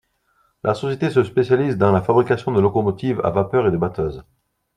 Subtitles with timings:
[0.63, 4.25] La société se spécialise dans la fabrication de locomobiles à vapeur et de batteuses.